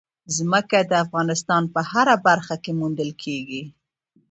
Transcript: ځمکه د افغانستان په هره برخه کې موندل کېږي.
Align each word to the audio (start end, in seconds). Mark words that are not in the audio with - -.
ځمکه 0.35 0.77
د 0.89 0.91
افغانستان 1.05 1.63
په 1.73 1.81
هره 1.91 2.15
برخه 2.27 2.55
کې 2.63 2.71
موندل 2.79 3.11
کېږي. 3.23 3.63